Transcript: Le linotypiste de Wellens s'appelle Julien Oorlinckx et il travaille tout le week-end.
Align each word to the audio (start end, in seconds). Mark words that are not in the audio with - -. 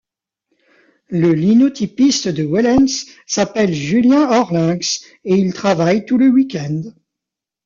Le 1.09 1.31
linotypiste 1.31 2.27
de 2.27 2.41
Wellens 2.43 3.05
s'appelle 3.27 3.71
Julien 3.71 4.31
Oorlinckx 4.31 5.03
et 5.25 5.35
il 5.35 5.53
travaille 5.53 6.05
tout 6.07 6.17
le 6.17 6.27
week-end. 6.29 6.81